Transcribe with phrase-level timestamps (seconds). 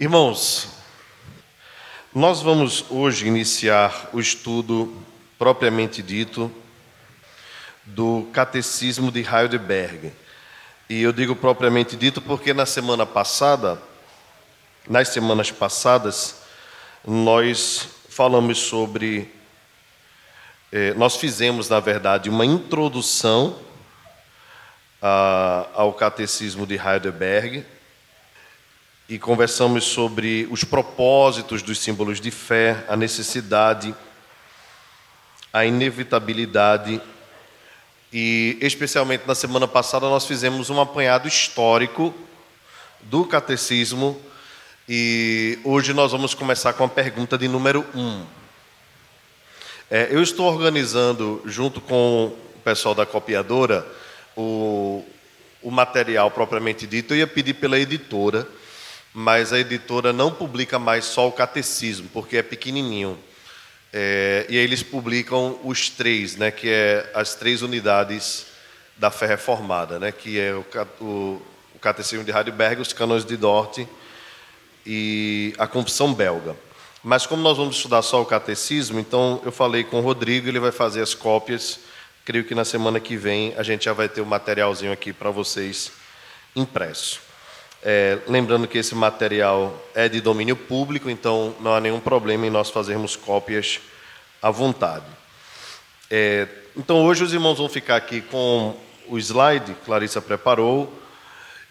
[0.00, 0.68] Irmãos,
[2.14, 4.96] nós vamos hoje iniciar o estudo
[5.38, 6.50] propriamente dito
[7.84, 10.10] do Catecismo de Heidelberg.
[10.88, 13.78] E eu digo propriamente dito porque na semana passada,
[14.88, 16.36] nas semanas passadas,
[17.06, 19.30] nós falamos sobre.
[20.72, 23.58] Eh, nós fizemos, na verdade, uma introdução
[25.02, 27.66] a, ao Catecismo de Heidelberg
[29.10, 33.92] e conversamos sobre os propósitos dos símbolos de fé, a necessidade,
[35.52, 37.02] a inevitabilidade
[38.12, 42.14] e, especialmente na semana passada, nós fizemos um apanhado histórico
[43.00, 44.16] do catecismo
[44.88, 48.24] e hoje nós vamos começar com a pergunta de número um.
[49.90, 53.84] É, eu estou organizando, junto com o pessoal da copiadora,
[54.36, 55.04] o,
[55.60, 57.12] o material propriamente dito.
[57.12, 58.46] Eu ia pedir pela editora
[59.12, 63.18] mas a editora não publica mais só o catecismo, porque é pequenininho.
[63.92, 68.46] É, e aí eles publicam os três, né, que é as três unidades
[68.96, 70.64] da fé reformada, né, que é o,
[71.00, 71.42] o,
[71.74, 73.78] o catecismo de Heidelberg, os cânones de Dort
[74.86, 76.54] e a confissão belga.
[77.02, 80.60] Mas como nós vamos estudar só o catecismo, então eu falei com o Rodrigo, ele
[80.60, 81.80] vai fazer as cópias.
[82.24, 85.12] Creio que na semana que vem a gente já vai ter o um materialzinho aqui
[85.12, 85.90] para vocês
[86.54, 87.29] impresso.
[87.82, 92.50] É, lembrando que esse material é de domínio público, então não há nenhum problema em
[92.50, 93.80] nós fazermos cópias
[94.42, 95.06] à vontade.
[96.10, 98.76] É, então hoje os irmãos vão ficar aqui com
[99.08, 100.92] o slide que Clarissa preparou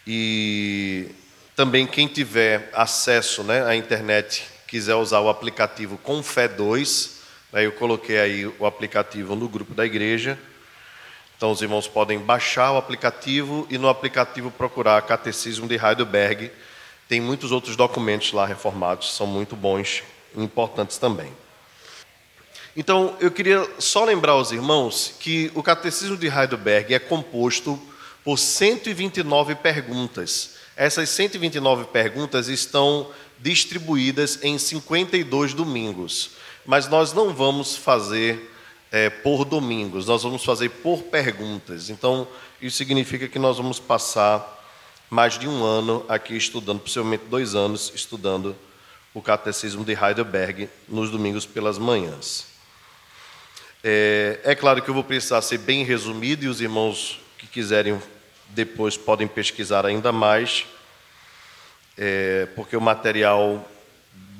[0.06, 1.10] e
[1.56, 7.20] também quem tiver acesso né, à internet, quiser usar o aplicativo Confé 2,
[7.54, 10.40] né, eu coloquei aí o aplicativo no grupo da igreja.
[11.40, 16.52] Então, os irmãos podem baixar o aplicativo e no aplicativo procurar Catecismo de Heidelberg.
[17.08, 20.04] Tem muitos outros documentos lá reformados, são muito bons
[20.36, 21.32] e importantes também.
[22.76, 27.80] Então, eu queria só lembrar aos irmãos que o Catecismo de Heidelberg é composto
[28.22, 30.56] por 129 perguntas.
[30.76, 36.32] Essas 129 perguntas estão distribuídas em 52 domingos,
[36.66, 38.59] mas nós não vamos fazer
[38.92, 41.90] é, por domingos, nós vamos fazer por perguntas.
[41.90, 42.28] Então,
[42.62, 44.58] isso significa que nós vamos passar
[45.10, 48.56] mais de um ano aqui estudando, possivelmente dois anos, estudando
[49.14, 52.48] o Catecismo de Heidelberg nos domingos pelas manhãs.
[53.84, 58.00] É, é, claro que eu vou precisar ser bem resumido e os irmãos que quiserem
[58.50, 60.66] depois podem pesquisar ainda mais,
[61.98, 63.66] é, porque o material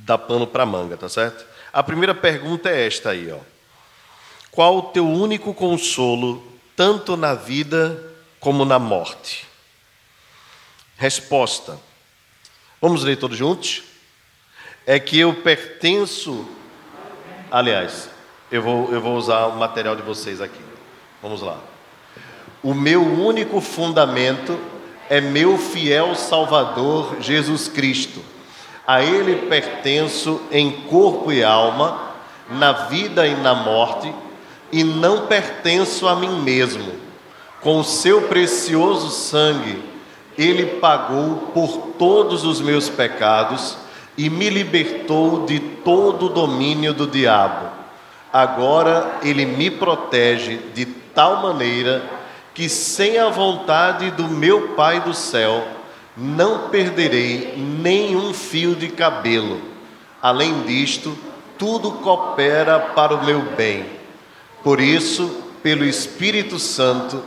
[0.06, 1.46] dá pano para manga, tá certo?
[1.72, 3.40] A primeira pergunta é esta aí, ó.
[4.60, 6.44] Qual o teu único consolo,
[6.76, 9.48] tanto na vida como na morte?
[10.98, 11.80] Resposta.
[12.82, 13.84] Vamos ler todos juntos?
[14.86, 16.46] É que eu pertenço.
[17.50, 18.10] Aliás,
[18.52, 20.60] eu vou, eu vou usar o material de vocês aqui.
[21.22, 21.58] Vamos lá.
[22.62, 24.60] O meu único fundamento
[25.10, 28.22] é meu fiel Salvador Jesus Cristo.
[28.86, 32.12] A Ele pertenço em corpo e alma,
[32.50, 34.14] na vida e na morte
[34.72, 36.94] e não pertenço a mim mesmo.
[37.62, 39.84] Com o seu precioso sangue,
[40.38, 43.78] ele pagou por todos os meus pecados
[44.18, 47.68] e me libertou de todo o domínio do diabo.
[48.32, 52.04] Agora ele me protege de tal maneira
[52.54, 55.68] que, sem a vontade do meu Pai do céu,
[56.16, 59.60] não perderei nenhum fio de cabelo.
[60.22, 61.18] Além disto,
[61.58, 63.99] tudo coopera para o meu bem
[64.64, 67.24] por isso, pelo Espírito Santo,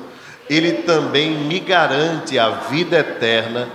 [0.48, 3.69] ele também me garante a vida eterna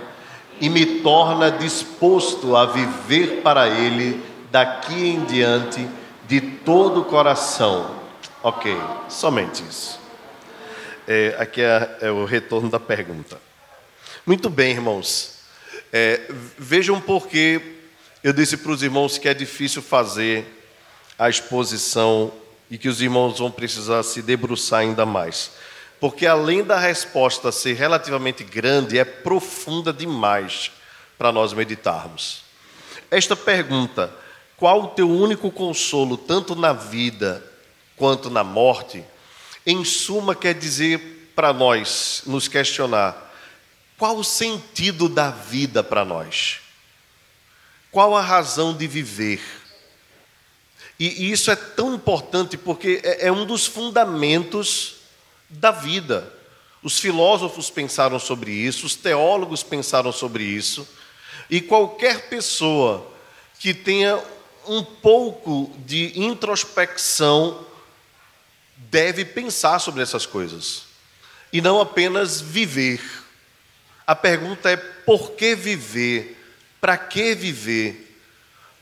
[0.60, 5.86] e me torna disposto a viver para ele daqui em diante
[6.26, 7.96] de todo o coração.
[8.42, 8.76] Ok,
[9.08, 9.98] somente isso.
[11.06, 13.40] É, aqui é, é, o retorno da pergunta.
[14.26, 15.38] Muito bem, irmãos.
[15.92, 16.20] É,
[16.58, 17.60] vejam porque
[18.22, 20.44] eu disse para os irmãos que é difícil fazer
[21.18, 22.32] a exposição
[22.70, 25.50] e que os irmãos vão precisar se debruçar ainda mais.
[26.00, 30.70] Porque além da resposta ser relativamente grande, é profunda demais
[31.16, 32.42] para nós meditarmos.
[33.10, 34.12] Esta pergunta,
[34.56, 37.44] qual o teu único consolo, tanto na vida
[37.96, 39.04] quanto na morte,
[39.66, 43.28] em suma quer dizer para nós nos questionar
[43.98, 46.60] qual o sentido da vida para nós?
[47.90, 49.40] Qual a razão de viver?
[50.98, 54.96] E, e isso é tão importante porque é, é um dos fundamentos
[55.48, 56.32] da vida.
[56.82, 60.86] Os filósofos pensaram sobre isso, os teólogos pensaram sobre isso,
[61.50, 63.10] E qualquer pessoa
[63.58, 64.22] que tenha
[64.66, 67.66] um pouco de introspecção
[68.76, 70.82] deve pensar sobre essas coisas
[71.52, 73.00] e não apenas viver.
[74.06, 76.36] A pergunta é: por que viver?
[76.80, 78.07] Para que viver?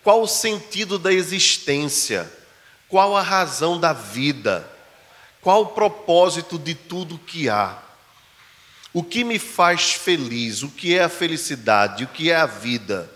[0.07, 2.33] Qual o sentido da existência?
[2.89, 4.65] Qual a razão da vida?
[5.41, 7.77] Qual o propósito de tudo que há?
[8.93, 10.63] O que me faz feliz?
[10.63, 12.05] O que é a felicidade?
[12.05, 13.11] O que é a vida?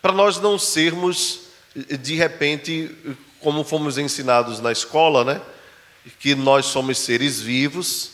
[0.00, 1.40] Para nós não sermos,
[1.74, 2.96] de repente,
[3.40, 5.42] como fomos ensinados na escola, né?
[6.20, 8.12] Que nós somos seres vivos,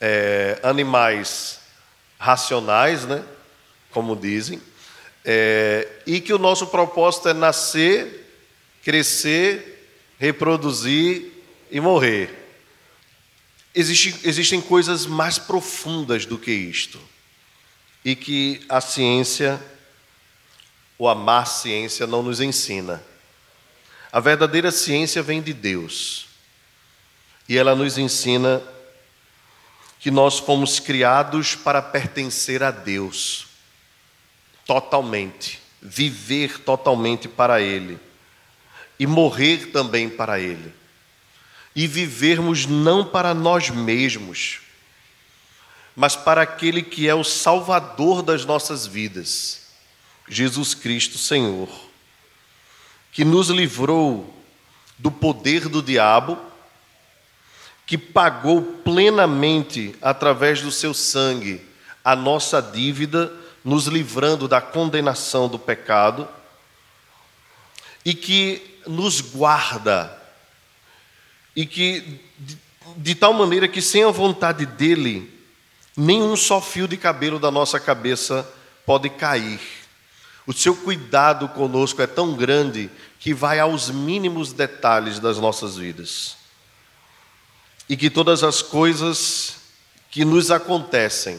[0.00, 1.60] é, animais
[2.18, 3.22] racionais, né?
[3.92, 4.60] Como dizem,
[5.24, 8.26] é, e que o nosso propósito é nascer,
[8.82, 11.32] crescer, reproduzir
[11.70, 12.34] e morrer.
[13.74, 16.98] Existe, existem coisas mais profundas do que isto,
[18.04, 19.62] e que a ciência,
[20.96, 23.02] ou a má ciência, não nos ensina.
[24.10, 26.26] A verdadeira ciência vem de Deus,
[27.48, 28.62] e ela nos ensina
[30.00, 33.47] que nós fomos criados para pertencer a Deus
[34.68, 37.98] totalmente, viver totalmente para Ele
[39.00, 40.74] e morrer também para Ele.
[41.74, 44.60] E vivermos não para nós mesmos,
[45.96, 49.68] mas para aquele que é o Salvador das nossas vidas,
[50.28, 51.70] Jesus Cristo Senhor,
[53.10, 54.34] que nos livrou
[54.98, 56.38] do poder do diabo,
[57.86, 61.62] que pagou plenamente através do seu sangue
[62.04, 63.32] a nossa dívida
[63.64, 66.28] nos livrando da condenação do pecado
[68.04, 70.16] e que nos guarda
[71.54, 72.58] e que de,
[72.96, 75.38] de tal maneira que sem a vontade dele
[75.96, 78.48] nenhum só fio de cabelo da nossa cabeça
[78.86, 79.60] pode cair.
[80.46, 82.88] O seu cuidado conosco é tão grande
[83.18, 86.36] que vai aos mínimos detalhes das nossas vidas.
[87.88, 89.56] E que todas as coisas
[90.10, 91.38] que nos acontecem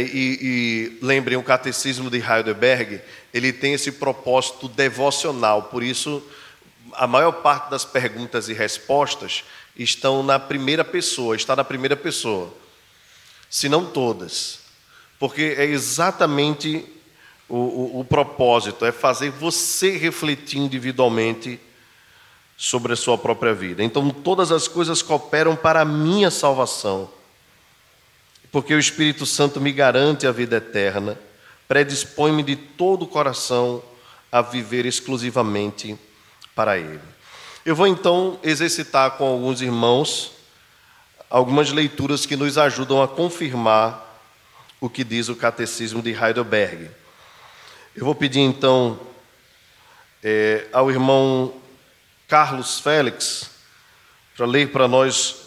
[0.00, 3.00] e, e lembrem, o catecismo de Heidelberg,
[3.32, 6.22] ele tem esse propósito devocional, por isso
[6.94, 9.44] a maior parte das perguntas e respostas
[9.76, 12.52] estão na primeira pessoa, está na primeira pessoa,
[13.50, 14.60] se não todas,
[15.18, 16.84] porque é exatamente
[17.48, 21.60] o, o, o propósito, é fazer você refletir individualmente
[22.56, 23.82] sobre a sua própria vida.
[23.82, 27.10] Então, todas as coisas cooperam para a minha salvação
[28.52, 31.18] porque o Espírito Santo me garante a vida eterna,
[31.66, 33.82] predispõe-me de todo o coração
[34.30, 35.98] a viver exclusivamente
[36.54, 37.00] para Ele.
[37.64, 40.32] Eu vou então exercitar com alguns irmãos
[41.30, 44.20] algumas leituras que nos ajudam a confirmar
[44.78, 46.90] o que diz o Catecismo de Heidelberg.
[47.96, 49.00] Eu vou pedir então
[50.22, 51.54] é, ao irmão
[52.28, 53.50] Carlos Félix
[54.36, 55.41] para ler para nós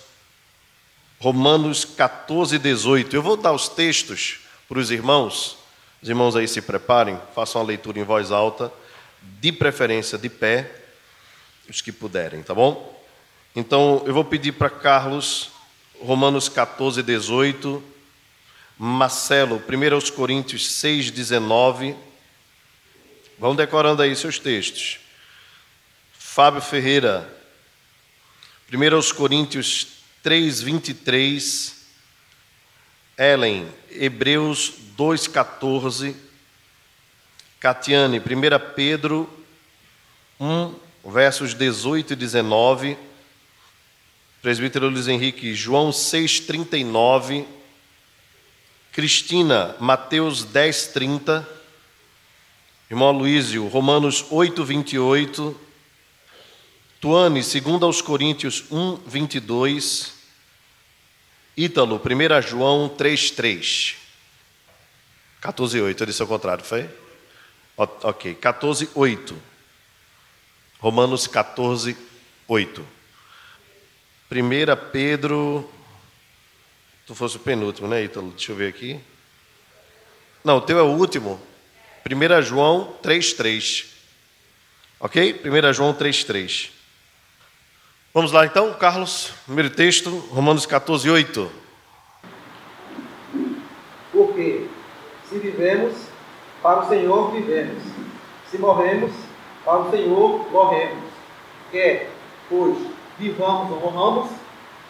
[1.19, 3.15] Romanos 14, 18.
[3.15, 5.57] Eu vou dar os textos para os irmãos.
[6.01, 8.71] Os irmãos aí se preparem, façam a leitura em voz alta,
[9.21, 10.83] de preferência de pé,
[11.67, 12.93] os que puderem, tá bom?
[13.55, 15.49] Então, eu vou pedir para Carlos,
[15.99, 17.95] Romanos 14, 18.
[18.77, 21.95] Marcelo, 1 Coríntios 6, 19.
[23.39, 24.99] Vão decorando aí seus textos.
[26.11, 27.33] Fábio Ferreira,
[28.71, 29.87] 1 Coríntios
[30.25, 31.75] 3:23,
[33.15, 36.15] Ellen, Hebreus 2:14,
[37.59, 39.29] Catiane, 1 Pedro
[40.39, 40.73] 1,
[41.05, 42.97] versos 18 e 19,
[44.41, 47.45] Presbítero Luiz Henrique, João 6:39,
[48.91, 51.45] Cristina, Mateus 10:30,
[52.89, 55.55] Irmão Luísio, Romanos 8:28,
[56.99, 60.14] Tuane, 2 aos Coríntios 1, 22,
[61.57, 63.95] Ítalo, 1 João 3,3.
[65.41, 66.89] 14,8, eu disse ao contrário, foi?
[67.77, 69.35] Ok, 14,8.
[70.79, 71.95] Romanos 14,
[72.47, 72.87] 8.
[74.31, 75.71] 1 Pedro.
[77.05, 78.31] Tu fosse o penúltimo, né, Ítalo?
[78.31, 78.99] Deixa eu ver aqui.
[80.43, 81.41] Não, o teu é o último.
[82.05, 83.85] 1 João 3,3.
[84.99, 85.41] Ok?
[85.45, 86.74] 1 João 3,3.
[88.15, 91.51] Vamos lá então, Carlos, primeiro texto, Romanos 14, 8.
[94.09, 94.67] Porque
[95.27, 95.93] se vivemos,
[96.63, 97.83] para o Senhor vivemos.
[98.49, 99.11] Se morremos,
[99.65, 101.03] para o Senhor morremos.
[101.69, 102.09] Quer,
[102.49, 102.77] pois,
[103.19, 104.29] vivamos ou morramos,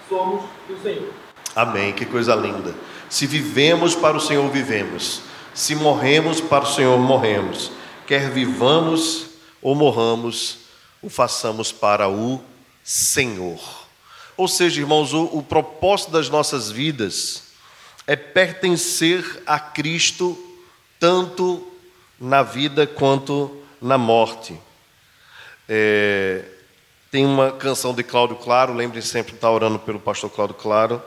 [0.08, 1.10] somos do Senhor.
[1.56, 2.76] Amém, que coisa linda.
[3.10, 5.24] Se vivemos para o Senhor, vivemos.
[5.52, 7.72] Se morremos para o Senhor, morremos.
[8.06, 9.32] Quer vivamos
[9.64, 10.60] ou morramos,
[11.02, 12.55] o façamos para o Senhor.
[14.38, 17.46] Ou seja, irmãos, o, o propósito das nossas vidas
[18.06, 20.38] é pertencer a Cristo
[21.00, 21.68] tanto
[22.20, 24.56] na vida quanto na morte.
[25.68, 26.44] É,
[27.10, 31.02] tem uma canção de Cláudio Claro, lembrem sempre de estar orando pelo pastor Cláudio Claro,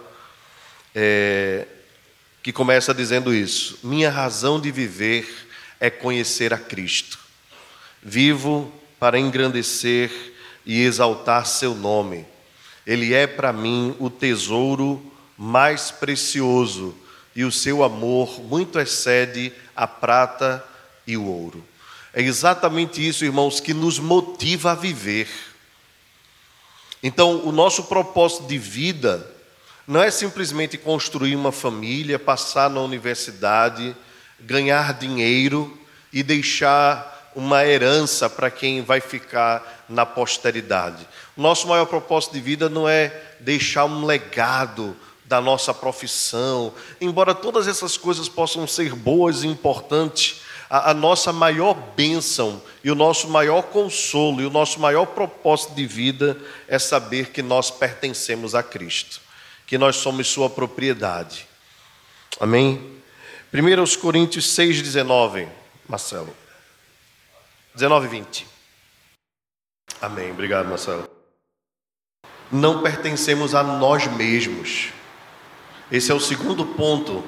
[0.93, 1.65] é,
[2.43, 5.47] que começa dizendo isso: Minha razão de viver
[5.79, 7.21] é conhecer a Cristo.
[8.03, 10.11] Vivo para engrandecer
[10.69, 12.27] e exaltar seu nome.
[12.87, 15.03] Ele é para mim o tesouro
[15.37, 16.95] mais precioso
[17.35, 20.63] e o seu amor muito excede a prata
[21.07, 21.65] e o ouro.
[22.13, 25.29] É exatamente isso, irmãos, que nos motiva a viver.
[27.03, 29.27] Então, o nosso propósito de vida
[29.87, 33.97] não é simplesmente construir uma família, passar na universidade,
[34.41, 35.79] ganhar dinheiro
[36.13, 41.07] e deixar uma herança para quem vai ficar na posteridade.
[41.37, 47.69] Nosso maior propósito de vida não é deixar um legado da nossa profissão, embora todas
[47.69, 53.29] essas coisas possam ser boas e importantes, a, a, nossa maior bênção e o nosso
[53.29, 58.65] maior consolo e o nosso maior propósito de vida é saber que nós pertencemos a
[58.65, 59.21] Cristo,
[59.65, 61.47] que nós somos Sua propriedade.
[62.41, 63.01] Amém?
[63.55, 65.47] 1 Coríntios 6, 19,
[65.89, 66.35] Marcelo.
[67.79, 68.45] 19 20.
[70.03, 70.33] Amém.
[70.33, 71.09] Obrigado, Marcelo.
[72.51, 74.89] Não pertencemos a nós mesmos.
[75.89, 77.23] Esse é o segundo ponto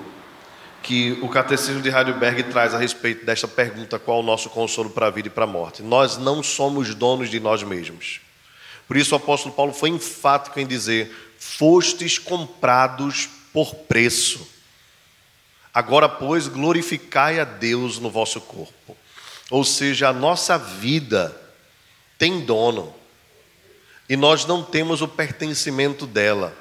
[0.82, 5.06] que o Catecismo de Heidelberg traz a respeito desta pergunta: qual o nosso consolo para
[5.06, 5.84] a vida e para a morte?
[5.84, 8.20] Nós não somos donos de nós mesmos.
[8.88, 14.48] Por isso o apóstolo Paulo foi enfático em dizer: fostes comprados por preço.
[15.72, 18.96] Agora, pois, glorificai a Deus no vosso corpo.
[19.50, 21.36] Ou seja, a nossa vida
[22.16, 22.94] tem dono
[24.08, 26.56] e nós não temos o pertencimento dela.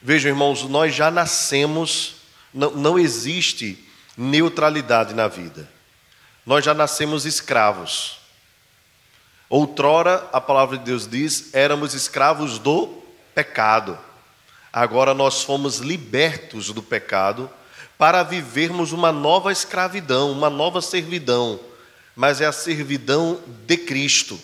[0.00, 2.16] Vejam, irmãos, nós já nascemos,
[2.54, 3.84] não, não existe
[4.16, 5.68] neutralidade na vida.
[6.44, 8.18] Nós já nascemos escravos.
[9.48, 13.02] Outrora, a palavra de Deus diz, éramos escravos do
[13.34, 13.98] pecado.
[14.72, 17.50] Agora nós fomos libertos do pecado
[17.96, 21.58] para vivermos uma nova escravidão, uma nova servidão,
[22.16, 24.40] mas é a servidão de Cristo.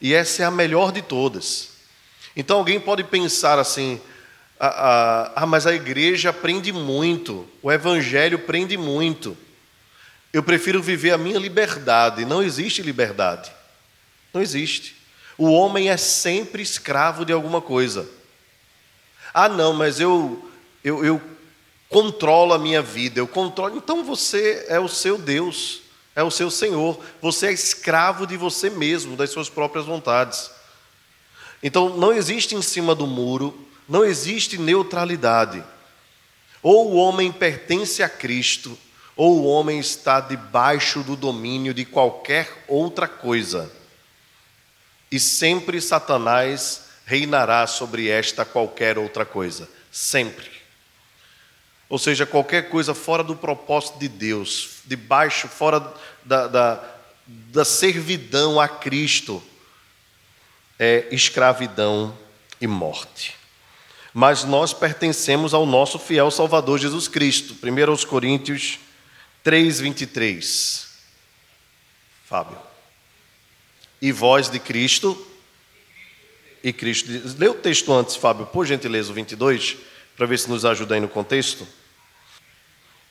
[0.00, 1.70] E essa é a melhor de todas.
[2.36, 4.00] Então alguém pode pensar assim:
[4.58, 9.36] ah, ah, ah, mas a igreja prende muito, o evangelho prende muito.
[10.32, 12.24] Eu prefiro viver a minha liberdade.
[12.24, 13.50] Não existe liberdade.
[14.32, 14.94] Não existe.
[15.36, 18.08] O homem é sempre escravo de alguma coisa.
[19.34, 20.50] Ah, não, mas eu,
[20.84, 21.22] eu, eu
[21.88, 23.76] controlo a minha vida, eu controlo.
[23.76, 25.80] Então você é o seu Deus,
[26.20, 26.98] é o seu Senhor.
[27.20, 30.50] Você é escravo de você mesmo, das suas próprias vontades.
[31.62, 35.64] Então não existe em cima do muro não existe neutralidade.
[36.62, 38.78] Ou o homem pertence a Cristo,
[39.16, 43.68] ou o homem está debaixo do domínio de qualquer outra coisa.
[45.10, 49.68] E sempre Satanás reinará sobre esta qualquer outra coisa.
[49.90, 50.59] Sempre.
[51.90, 55.92] Ou seja, qualquer coisa fora do propósito de Deus, debaixo, fora
[56.24, 56.84] da, da,
[57.26, 59.42] da servidão a Cristo,
[60.78, 62.16] é escravidão
[62.58, 63.40] e morte
[64.12, 67.56] mas nós pertencemos ao nosso fiel Salvador Jesus Cristo.
[67.62, 68.78] 1 Coríntios
[69.42, 70.88] 3, 23.
[72.24, 72.58] Fábio.
[74.02, 75.26] E vós de Cristo.
[76.62, 77.08] E Cristo.
[77.38, 79.76] Lê o texto antes, Fábio, por gentileza, o 22,
[80.16, 81.66] para ver se nos ajuda aí no contexto.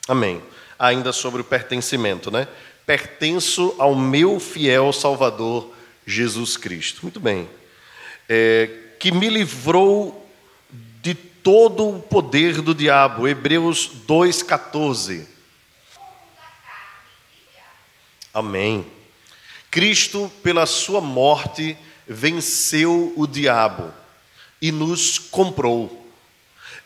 [0.08, 0.42] Amém.
[0.78, 2.48] Ainda sobre o pertencimento, né?
[2.86, 5.72] Pertenço ao meu fiel Salvador
[6.06, 7.00] Jesus Cristo.
[7.02, 7.48] Muito bem.
[8.28, 10.20] É, que me livrou
[11.42, 13.26] todo o poder do diabo.
[13.26, 15.26] Hebreus 2,14.
[18.32, 18.86] Amém.
[19.70, 21.76] Cristo, pela sua morte,
[22.06, 23.92] venceu o diabo
[24.60, 25.96] e nos comprou.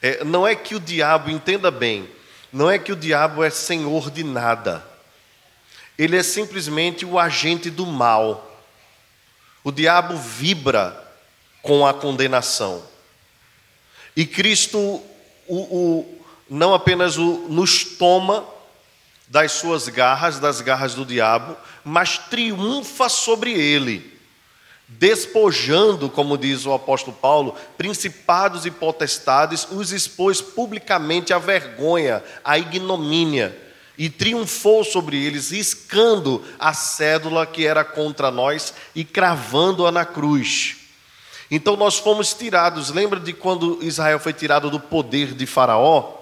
[0.00, 2.08] É, não é que o diabo, entenda bem,
[2.54, 4.86] não é que o diabo é senhor de nada.
[5.98, 8.62] Ele é simplesmente o agente do mal.
[9.64, 10.96] O diabo vibra
[11.62, 12.80] com a condenação.
[14.14, 18.46] E Cristo o, o, não apenas o, nos toma
[19.26, 24.13] das suas garras, das garras do diabo, mas triunfa sobre ele,
[24.98, 32.58] despojando, como diz o apóstolo Paulo, principados e potestades, os expôs publicamente à vergonha, à
[32.58, 33.58] ignomínia,
[33.96, 40.76] e triunfou sobre eles, riscando a cédula que era contra nós e cravando-a na cruz.
[41.50, 42.90] Então nós fomos tirados.
[42.90, 46.12] Lembra de quando Israel foi tirado do poder de Faraó?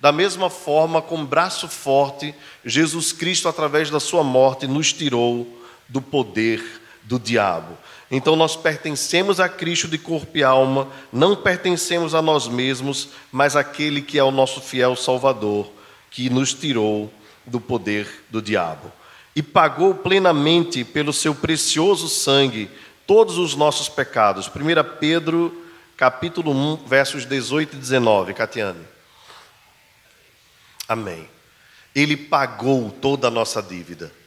[0.00, 2.34] Da mesma forma, com braço forte,
[2.64, 5.46] Jesus Cristo, através da sua morte, nos tirou
[5.86, 7.76] do poder do diabo.
[8.08, 13.56] Então nós pertencemos a Cristo de corpo e alma, não pertencemos a nós mesmos, mas
[13.56, 15.68] àquele que é o nosso fiel Salvador,
[16.08, 17.12] que nos tirou
[17.44, 18.92] do poder do diabo.
[19.34, 22.70] E pagou plenamente pelo seu precioso sangue
[23.08, 24.46] todos os nossos pecados.
[24.46, 25.64] 1 Pedro,
[25.96, 28.86] capítulo 1, versos 18 e 19, Catiane.
[30.86, 31.28] Amém.
[31.92, 34.19] Ele pagou toda a nossa dívida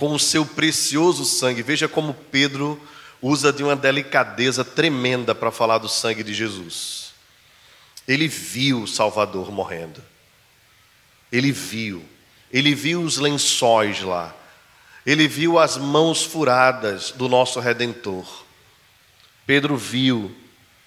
[0.00, 1.62] com o seu precioso sangue.
[1.62, 2.80] Veja como Pedro
[3.20, 7.12] usa de uma delicadeza tremenda para falar do sangue de Jesus.
[8.08, 10.02] Ele viu o Salvador morrendo.
[11.30, 12.02] Ele viu.
[12.50, 14.34] Ele viu os lençóis lá.
[15.04, 18.26] Ele viu as mãos furadas do nosso redentor.
[19.46, 20.34] Pedro viu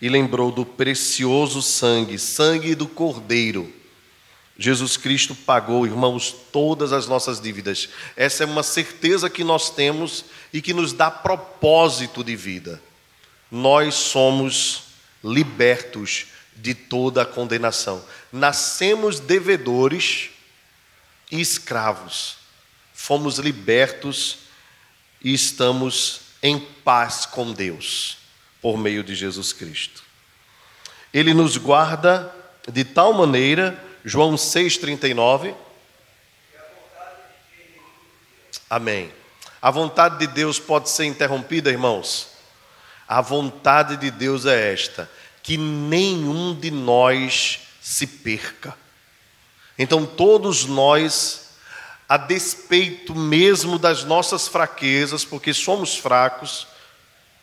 [0.01, 3.71] e lembrou do precioso sangue, sangue do Cordeiro
[4.57, 7.89] Jesus Cristo pagou, irmãos, todas as nossas dívidas.
[8.15, 12.81] Essa é uma certeza que nós temos e que nos dá propósito de vida.
[13.49, 14.83] Nós somos
[15.23, 18.03] libertos de toda a condenação.
[18.31, 20.29] Nascemos devedores
[21.31, 22.37] e escravos.
[22.93, 24.37] Fomos libertos
[25.23, 28.17] e estamos em paz com Deus
[28.61, 30.03] por meio de Jesus Cristo.
[31.13, 32.33] Ele nos guarda
[32.71, 35.55] de tal maneira João 6,39.
[38.69, 39.13] Amém.
[39.61, 42.27] A vontade de Deus pode ser interrompida, irmãos?
[43.07, 45.09] A vontade de Deus é esta:
[45.41, 48.75] que nenhum de nós se perca.
[49.79, 51.51] Então, todos nós,
[52.07, 56.67] a despeito mesmo das nossas fraquezas, porque somos fracos,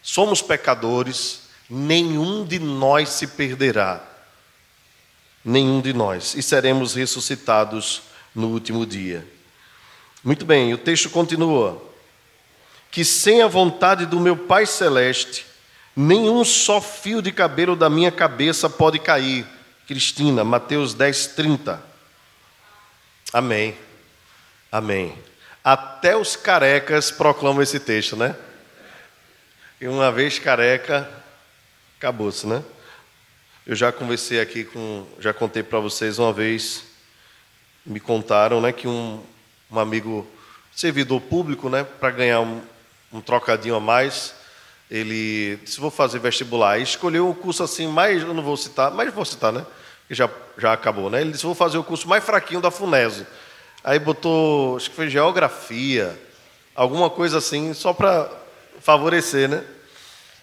[0.02, 4.09] somos pecadores, nenhum de nós se perderá
[5.44, 8.02] nenhum de nós, e seremos ressuscitados
[8.34, 9.26] no último dia.
[10.22, 11.82] Muito bem, o texto continua:
[12.90, 15.46] que sem a vontade do meu Pai Celeste,
[15.96, 19.46] nenhum só fio de cabelo da minha cabeça pode cair.
[19.86, 21.82] Cristina, Mateus 10, 30.
[23.32, 23.76] Amém.
[24.70, 25.18] Amém.
[25.64, 28.36] Até os carecas proclamam esse texto, né?
[29.80, 31.10] E uma vez careca,
[31.98, 32.62] acabou-se, né?
[33.70, 36.82] Eu já conversei aqui com, já contei para vocês uma vez,
[37.86, 39.22] me contaram, né, que um,
[39.70, 40.26] um amigo
[40.74, 42.60] servidor público, né, para ganhar um,
[43.12, 44.34] um trocadinho a mais,
[44.90, 48.90] ele disse vou fazer vestibular, e escolheu o curso assim mais, eu não vou citar,
[48.90, 49.64] mas vou citar, né,
[50.08, 50.28] que já
[50.58, 51.20] já acabou, né?
[51.20, 53.24] Ele disse vou fazer o curso mais fraquinho da Funese.
[53.84, 56.20] Aí botou, acho que foi geografia,
[56.74, 58.28] alguma coisa assim, só para
[58.80, 59.64] favorecer, né?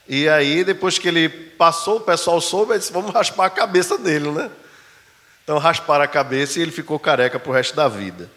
[0.07, 3.97] E aí, depois que ele passou, o pessoal soube, ele disse, vamos raspar a cabeça
[3.97, 4.49] dele, né?
[5.43, 8.29] Então rasparam a cabeça e ele ficou careca para o resto da vida.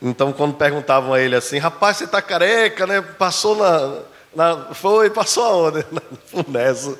[0.00, 3.00] Então, quando perguntavam a ele assim, rapaz, você está careca, né?
[3.00, 4.00] Passou na,
[4.34, 4.74] na.
[4.74, 5.86] Foi, passou aonde?
[5.92, 6.98] Na Funeso,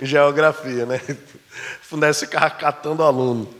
[0.00, 1.00] geografia, né?
[1.82, 3.54] Funeso ficava catando aluno.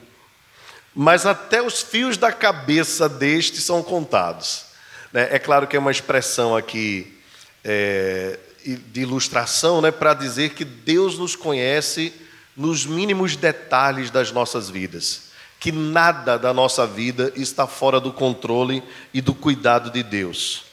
[0.94, 4.64] Mas até os fios da cabeça deste são contados.
[5.12, 5.29] Né?
[5.31, 7.20] É claro que é uma expressão aqui
[7.62, 12.12] é, de ilustração né, para dizer que Deus nos conhece
[12.57, 18.83] nos mínimos detalhes das nossas vidas, que nada da nossa vida está fora do controle
[19.14, 20.64] e do cuidado de Deus.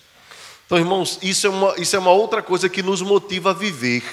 [0.66, 4.04] Então, irmãos, isso é uma, isso é uma outra coisa que nos motiva a viver.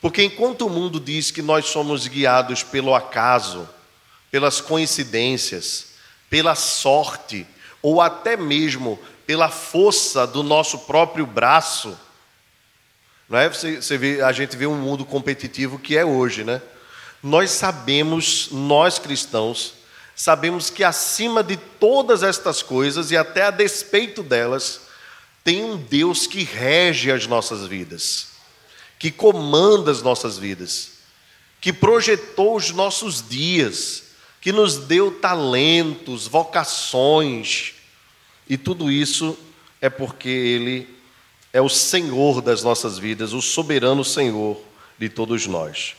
[0.00, 3.68] Porque enquanto o mundo diz que nós somos guiados pelo acaso,
[4.30, 5.94] pelas coincidências,
[6.30, 7.46] pela sorte,
[7.82, 11.98] ou até mesmo pela força do nosso próprio braço,
[13.32, 13.48] não é?
[13.48, 16.60] Você, você vê, a gente vê um mundo competitivo que é hoje, né?
[17.22, 19.72] Nós sabemos, nós cristãos,
[20.14, 24.82] sabemos que acima de todas estas coisas e até a despeito delas,
[25.42, 28.26] tem um Deus que rege as nossas vidas,
[28.98, 30.90] que comanda as nossas vidas,
[31.58, 34.02] que projetou os nossos dias,
[34.42, 37.72] que nos deu talentos, vocações,
[38.46, 39.38] e tudo isso
[39.80, 41.01] é porque Ele
[41.52, 44.60] é o Senhor das nossas vidas, o soberano Senhor
[44.98, 45.94] de todos nós.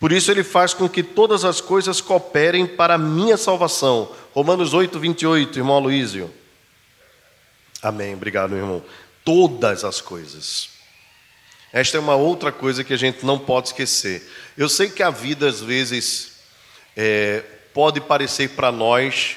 [0.00, 4.14] Por isso ele faz com que todas as coisas cooperem para a minha salvação.
[4.32, 6.32] Romanos 8, 28, irmão Aloísio.
[7.80, 8.82] Amém, obrigado, irmão.
[9.24, 10.70] Todas as coisas.
[11.72, 14.30] Esta é uma outra coisa que a gente não pode esquecer.
[14.56, 16.32] Eu sei que a vida, às vezes,
[16.96, 17.42] é,
[17.72, 19.36] pode parecer para nós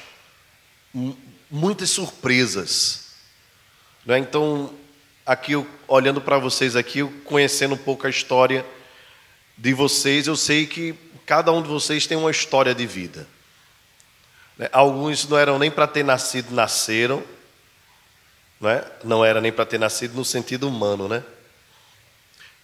[1.50, 3.06] muitas surpresas.
[4.04, 4.18] Né?
[4.18, 4.72] Então,
[5.28, 8.64] aqui eu, olhando para vocês aqui, conhecendo um pouco a história
[9.58, 10.94] de vocês, eu sei que
[11.26, 13.28] cada um de vocês tem uma história de vida.
[14.56, 14.70] Né?
[14.72, 17.22] Alguns não eram nem para ter nascido, nasceram.
[18.58, 18.82] Né?
[19.04, 21.22] Não era nem para ter nascido no sentido humano, né?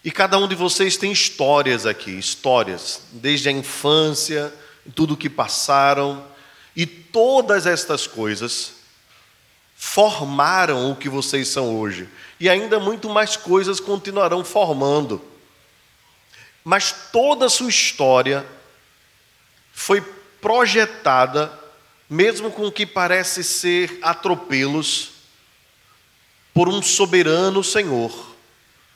[0.03, 4.51] E cada um de vocês tem histórias aqui, histórias, desde a infância,
[4.95, 6.25] tudo que passaram,
[6.75, 8.73] e todas estas coisas
[9.75, 12.07] formaram o que vocês são hoje.
[12.39, 15.21] E ainda muito mais coisas continuarão formando.
[16.63, 18.45] Mas toda a sua história
[19.71, 20.01] foi
[20.41, 21.51] projetada,
[22.09, 25.11] mesmo com o que parece ser atropelos,
[26.53, 28.35] por um soberano Senhor.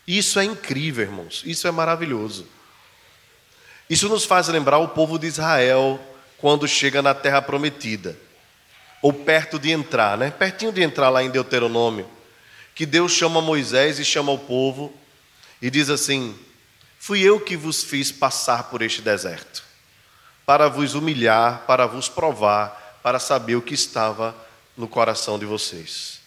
[0.08, 1.44] Isso é incrível, irmãos.
[1.46, 2.48] Isso é maravilhoso.
[3.90, 6.00] Isso nos faz lembrar o povo de Israel
[6.38, 8.18] quando chega na terra prometida,
[9.02, 10.32] ou perto de entrar, né?
[10.32, 12.10] Pertinho de entrar lá em Deuteronômio,
[12.80, 14.94] que Deus chama Moisés e chama o povo
[15.62, 16.34] e diz assim:
[16.98, 19.66] Fui eu que vos fiz passar por este deserto,
[20.46, 24.34] para vos humilhar, para vos provar, para saber o que estava
[24.78, 26.22] no coração de vocês.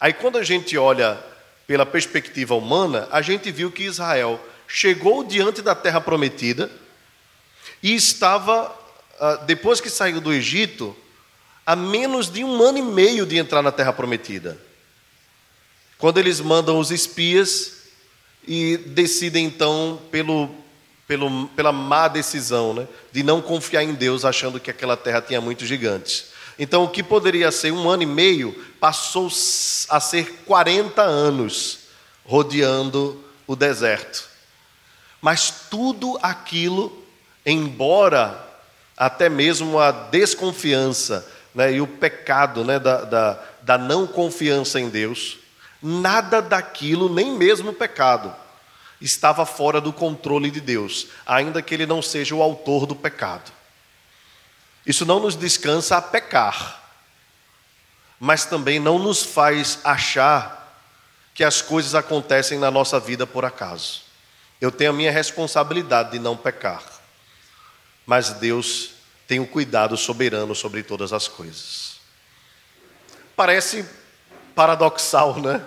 [0.00, 1.22] Aí quando a gente olha
[1.66, 6.72] pela perspectiva humana, a gente viu que Israel chegou diante da terra prometida
[7.82, 8.74] e estava,
[9.20, 10.96] ah, depois que saiu do Egito,
[11.66, 14.69] a menos de um ano e meio de entrar na terra prometida.
[16.00, 17.74] Quando eles mandam os espias
[18.48, 20.48] e decidem então pelo,
[21.06, 25.42] pelo, pela má decisão né, de não confiar em Deus, achando que aquela terra tinha
[25.42, 26.30] muitos gigantes.
[26.58, 29.26] Então, o que poderia ser um ano e meio passou
[29.88, 31.80] a ser 40 anos
[32.24, 34.28] rodeando o deserto.
[35.20, 37.04] Mas tudo aquilo,
[37.44, 38.46] embora
[38.96, 44.88] até mesmo a desconfiança né, e o pecado né, da, da, da não confiança em
[44.88, 45.38] Deus,
[45.82, 48.34] nada daquilo, nem mesmo o pecado,
[49.00, 53.50] estava fora do controle de Deus, ainda que ele não seja o autor do pecado.
[54.84, 56.82] Isso não nos descansa a pecar,
[58.18, 60.60] mas também não nos faz achar
[61.34, 64.02] que as coisas acontecem na nossa vida por acaso.
[64.60, 66.82] Eu tenho a minha responsabilidade de não pecar,
[68.04, 68.90] mas Deus
[69.26, 72.00] tem o um cuidado soberano sobre todas as coisas.
[73.34, 73.86] Parece
[74.54, 75.62] paradoxal, né?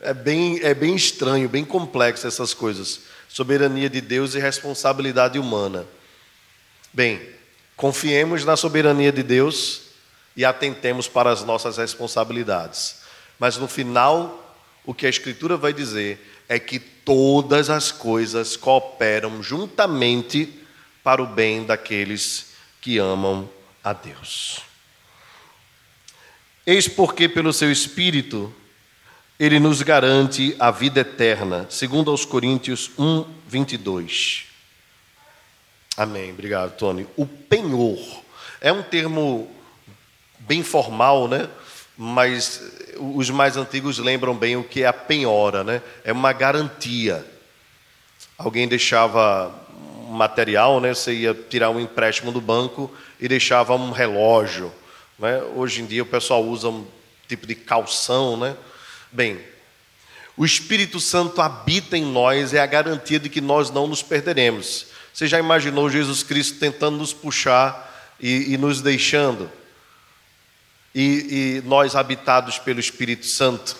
[0.00, 3.00] É bem, é bem estranho, bem complexo essas coisas.
[3.28, 5.86] Soberania de Deus e responsabilidade humana.
[6.92, 7.34] Bem,
[7.76, 9.82] Confiemos na soberania de Deus
[10.36, 13.02] e atentemos para as nossas responsabilidades.
[13.38, 19.42] Mas no final, o que a Escritura vai dizer é que todas as coisas cooperam
[19.42, 20.60] juntamente
[21.02, 23.48] para o bem daqueles que amam
[23.82, 24.60] a Deus.
[26.66, 28.52] Eis porque, pelo seu Espírito,
[29.38, 34.46] ele nos garante a vida eterna, segundo aos Coríntios 1, 22.
[35.96, 37.06] Amém, obrigado, Tony.
[37.16, 37.98] O penhor
[38.60, 39.48] é um termo
[40.38, 41.48] bem formal, né?
[41.98, 42.62] Mas
[42.98, 45.82] os mais antigos lembram bem o que é a penhora, né?
[46.02, 47.24] É uma garantia.
[48.38, 49.54] Alguém deixava
[50.08, 50.94] material, né?
[50.94, 54.72] Você ia tirar um empréstimo do banco e deixava um relógio,
[55.18, 55.42] né?
[55.54, 56.86] Hoje em dia o pessoal usa um
[57.28, 58.56] tipo de calção, né?
[59.12, 59.40] Bem,
[60.36, 64.86] o Espírito Santo habita em nós é a garantia de que nós não nos perderemos.
[65.12, 69.48] Você já imaginou Jesus Cristo tentando nos puxar e, e nos deixando?
[70.92, 73.76] E, e nós habitados pelo Espírito Santo?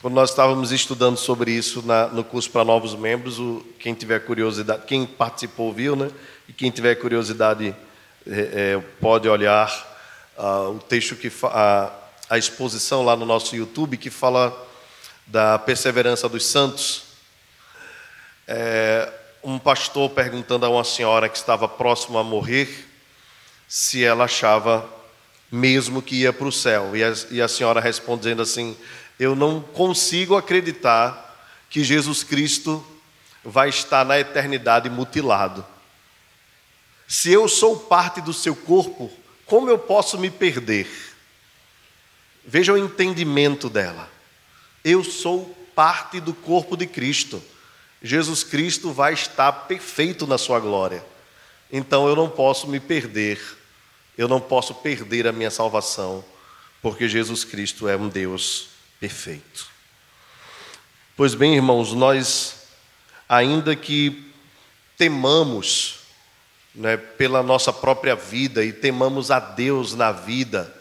[0.00, 4.20] Quando nós estávamos estudando sobre isso na, no curso para novos membros, o, quem tiver
[4.20, 6.10] curiosidade, quem participou viu, né?
[6.48, 7.74] E quem tiver curiosidade
[8.26, 8.40] é,
[8.74, 9.95] é, pode olhar
[10.38, 11.92] uh, o texto que a,
[12.28, 14.66] a exposição lá no nosso YouTube que fala
[15.26, 17.04] da perseverança dos santos.
[18.46, 22.88] É, um pastor perguntando a uma senhora que estava próxima a morrer
[23.68, 24.88] se ela achava
[25.50, 26.96] mesmo que ia para o céu.
[26.96, 28.76] E a, e a senhora respondendo assim:
[29.18, 31.24] Eu não consigo acreditar
[31.70, 32.84] que Jesus Cristo
[33.44, 35.64] vai estar na eternidade mutilado.
[37.06, 39.10] Se eu sou parte do seu corpo,
[39.46, 40.88] como eu posso me perder?
[42.44, 44.10] Veja o entendimento dela.
[44.84, 47.42] Eu sou parte do corpo de Cristo.
[48.02, 51.04] Jesus Cristo vai estar perfeito na sua glória.
[51.72, 53.40] Então eu não posso me perder,
[54.16, 56.24] eu não posso perder a minha salvação,
[56.80, 58.68] porque Jesus Cristo é um Deus
[59.00, 59.68] perfeito.
[61.16, 62.68] Pois bem, irmãos, nós,
[63.28, 64.32] ainda que
[64.96, 66.05] temamos
[66.76, 70.72] né, pela nossa própria vida e temamos a Deus na vida,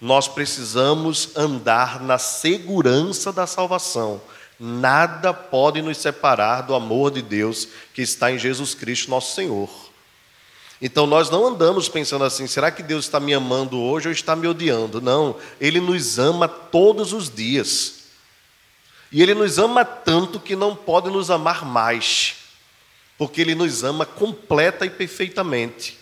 [0.00, 4.20] nós precisamos andar na segurança da salvação.
[4.58, 9.68] Nada pode nos separar do amor de Deus que está em Jesus Cristo, nosso Senhor.
[10.80, 14.34] Então nós não andamos pensando assim, será que Deus está me amando hoje ou está
[14.36, 15.00] me odiando?
[15.00, 18.04] Não, Ele nos ama todos os dias.
[19.10, 22.34] E Ele nos ama tanto que não pode nos amar mais,
[23.16, 25.98] porque Ele nos ama completa e perfeitamente.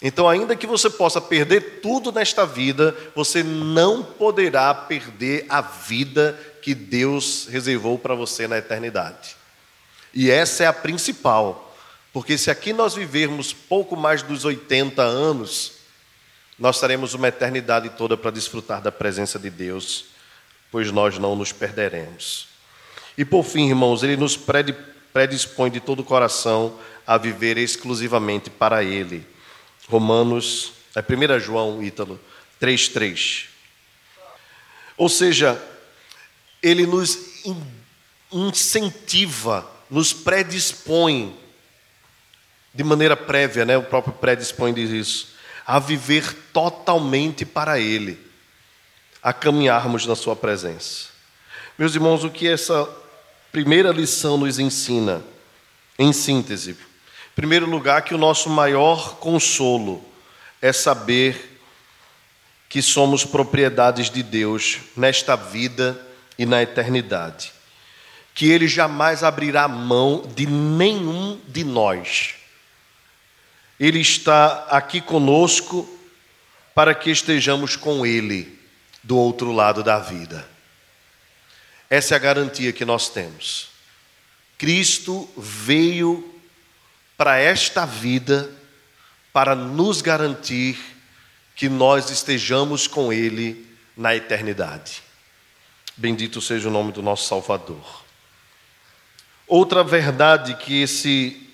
[0.00, 6.38] Então, ainda que você possa perder tudo nesta vida, você não poderá perder a vida
[6.60, 9.36] que Deus reservou para você na eternidade.
[10.12, 11.74] E essa é a principal,
[12.12, 15.74] porque se aqui nós vivermos pouco mais dos 80 anos,
[16.58, 20.06] nós teremos uma eternidade toda para desfrutar da presença de Deus,
[20.70, 22.48] pois nós não nos perderemos.
[23.16, 24.36] E por fim, irmãos, ele nos
[25.12, 29.26] predispõe de todo o coração a viver exclusivamente para Ele.
[29.88, 32.20] Romanos, é 1 João, Ítalo,
[32.60, 33.46] 3,3.
[34.96, 35.60] Ou seja,
[36.62, 37.18] ele nos
[38.30, 41.36] incentiva, nos predispõe,
[42.72, 43.76] de maneira prévia, né?
[43.76, 45.28] o próprio predispõe diz isso,
[45.66, 48.18] a viver totalmente para Ele,
[49.22, 51.08] a caminharmos na Sua presença.
[51.76, 52.88] Meus irmãos, o que essa
[53.52, 55.22] primeira lição nos ensina,
[55.98, 56.70] em síntese?
[56.70, 60.02] Em primeiro lugar, que o nosso maior consolo
[60.60, 61.60] é saber
[62.68, 66.00] que somos propriedades de Deus nesta vida
[66.38, 67.52] e na eternidade.
[68.34, 72.34] Que Ele jamais abrirá mão de nenhum de nós.
[73.78, 75.86] Ele está aqui conosco
[76.74, 78.58] para que estejamos com Ele
[79.02, 80.48] do outro lado da vida.
[81.92, 83.68] Essa é a garantia que nós temos.
[84.56, 86.26] Cristo veio
[87.18, 88.50] para esta vida
[89.30, 90.78] para nos garantir
[91.54, 95.02] que nós estejamos com Ele na eternidade.
[95.94, 98.02] Bendito seja o nome do nosso Salvador.
[99.46, 101.46] Outra verdade que esse,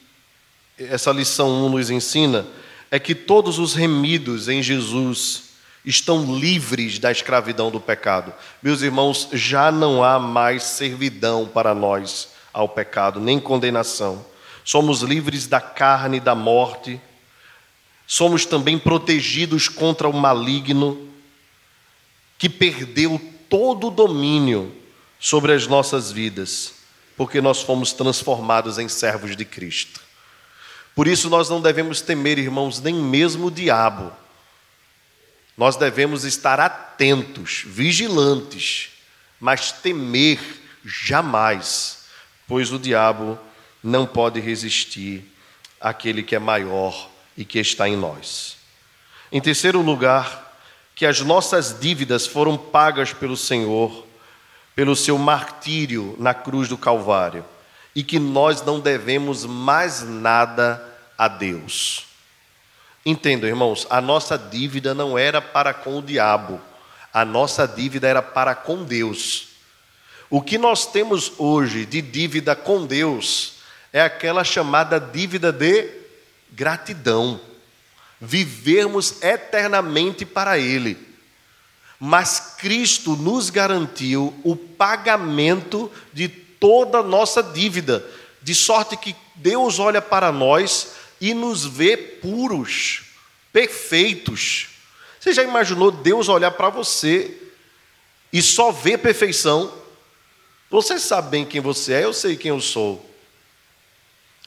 [0.79, 2.47] essa lição 1 nos ensina
[2.93, 5.48] é que todos os remidos em Jesus
[5.85, 8.33] estão livres da escravidão do pecado.
[8.63, 14.25] Meus irmãos, já não há mais servidão para nós ao pecado, nem condenação.
[14.65, 17.01] Somos livres da carne e da morte.
[18.07, 21.09] Somos também protegidos contra o maligno
[22.37, 24.75] que perdeu todo o domínio
[25.19, 26.75] sobre as nossas vidas,
[27.17, 30.01] porque nós fomos transformados em servos de Cristo.
[30.95, 34.13] Por isso nós não devemos temer, irmãos, nem mesmo o diabo.
[35.59, 38.91] Nós devemos estar atentos, vigilantes,
[39.41, 40.39] mas temer
[40.85, 42.05] jamais,
[42.47, 43.37] pois o diabo
[43.83, 45.25] não pode resistir
[45.81, 48.57] àquele que é maior e que está em nós.
[49.33, 50.57] Em terceiro lugar,
[50.95, 54.07] que as nossas dívidas foram pagas pelo Senhor,
[54.77, 57.45] pelo seu martírio na cruz do Calvário,
[57.97, 60.85] e que nós não devemos mais nada
[61.17, 62.08] a Deus.
[63.09, 66.61] Entendam, irmãos, a nossa dívida não era para com o diabo,
[67.11, 69.49] a nossa dívida era para com Deus.
[70.29, 73.55] O que nós temos hoje de dívida com Deus
[73.95, 75.89] é aquela chamada dívida de
[76.53, 77.41] gratidão
[78.21, 80.99] vivermos eternamente para Ele.
[81.99, 88.05] Mas Cristo nos garantiu o pagamento de toda a nossa dívida,
[88.43, 93.03] de sorte que Deus olha para nós e nos vê puros,
[93.53, 94.69] perfeitos.
[95.19, 97.37] Você já imaginou Deus olhar para você
[98.33, 99.73] e só ver perfeição?
[100.71, 103.05] Você sabe bem quem você é, eu sei quem eu sou.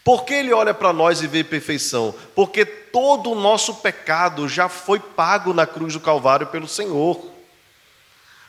[0.03, 2.13] Por que ele olha para nós e vê perfeição?
[2.33, 7.31] Porque todo o nosso pecado já foi pago na cruz do Calvário pelo Senhor.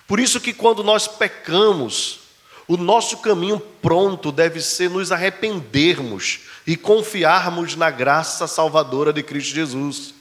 [0.07, 2.21] Por isso que quando nós pecamos,
[2.69, 9.55] o nosso caminho pronto deve ser nos arrependermos e confiarmos na graça salvadora de Cristo
[9.55, 10.15] Jesus.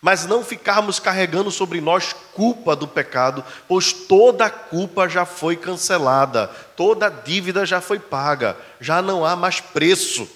[0.00, 6.48] Mas não ficarmos carregando sobre nós culpa do pecado, pois toda culpa já foi cancelada,
[6.76, 10.28] toda dívida já foi paga, já não há mais preço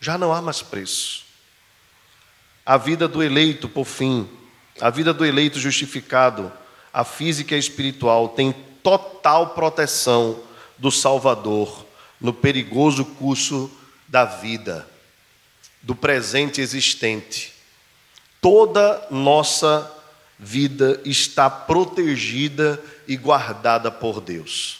[0.00, 1.24] já não há mais preço.
[2.64, 4.28] A vida do eleito, por fim,
[4.80, 6.52] a vida do eleito justificado,
[6.92, 8.54] a física e a espiritual, tem
[8.88, 10.40] total proteção
[10.78, 11.84] do Salvador
[12.18, 13.70] no perigoso curso
[14.06, 14.88] da vida,
[15.82, 17.52] do presente existente.
[18.40, 19.94] Toda nossa
[20.38, 24.78] vida está protegida e guardada por Deus.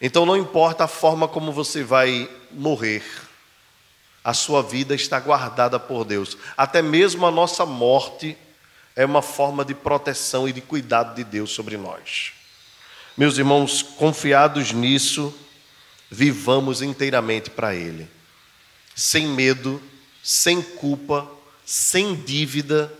[0.00, 3.04] Então não importa a forma como você vai morrer,
[4.24, 6.36] a sua vida está guardada por Deus.
[6.56, 8.36] Até mesmo a nossa morte,
[8.96, 12.37] é uma forma de proteção e de cuidado de Deus sobre nós.
[13.18, 15.34] Meus irmãos, confiados nisso,
[16.08, 18.06] vivamos inteiramente para Ele,
[18.94, 19.82] sem medo,
[20.22, 21.28] sem culpa,
[21.66, 22.94] sem dívida,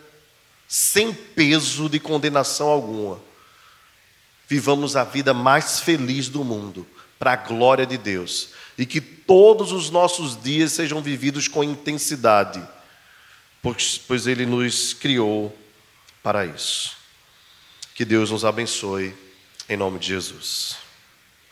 [0.66, 3.20] sem peso de condenação alguma.
[4.48, 6.84] Vivamos a vida mais feliz do mundo,
[7.16, 12.60] para a glória de Deus, e que todos os nossos dias sejam vividos com intensidade,
[13.62, 15.56] pois, pois Ele nos criou
[16.24, 16.96] para isso.
[17.94, 19.14] Que Deus nos abençoe,
[19.68, 20.87] em nome de Jesus.